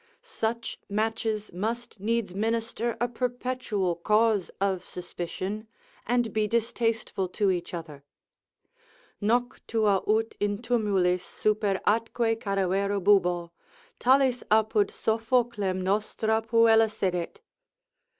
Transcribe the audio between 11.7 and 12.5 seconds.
atque